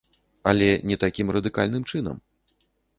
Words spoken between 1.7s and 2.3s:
чынам.